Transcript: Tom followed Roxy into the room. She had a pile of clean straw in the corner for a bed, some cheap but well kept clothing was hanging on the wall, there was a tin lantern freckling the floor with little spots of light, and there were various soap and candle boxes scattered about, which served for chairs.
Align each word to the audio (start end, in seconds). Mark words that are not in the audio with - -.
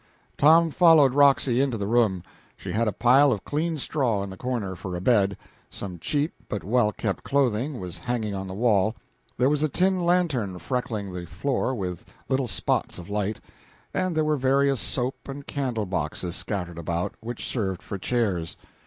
Tom 0.35 0.71
followed 0.71 1.13
Roxy 1.13 1.61
into 1.61 1.77
the 1.77 1.85
room. 1.85 2.23
She 2.57 2.71
had 2.71 2.87
a 2.87 2.91
pile 2.91 3.31
of 3.31 3.45
clean 3.45 3.77
straw 3.77 4.23
in 4.23 4.31
the 4.31 4.35
corner 4.35 4.75
for 4.75 4.95
a 4.95 4.99
bed, 4.99 5.37
some 5.69 5.99
cheap 5.99 6.33
but 6.49 6.63
well 6.63 6.91
kept 6.91 7.23
clothing 7.23 7.79
was 7.79 7.99
hanging 7.99 8.33
on 8.33 8.47
the 8.47 8.55
wall, 8.55 8.95
there 9.37 9.47
was 9.47 9.61
a 9.61 9.69
tin 9.69 10.03
lantern 10.03 10.57
freckling 10.57 11.13
the 11.13 11.27
floor 11.27 11.75
with 11.75 12.03
little 12.29 12.47
spots 12.47 12.97
of 12.97 13.11
light, 13.11 13.39
and 13.93 14.17
there 14.17 14.25
were 14.25 14.37
various 14.37 14.79
soap 14.79 15.29
and 15.29 15.45
candle 15.45 15.85
boxes 15.85 16.35
scattered 16.35 16.79
about, 16.79 17.13
which 17.21 17.45
served 17.45 17.83
for 17.83 17.99
chairs. 17.99 18.57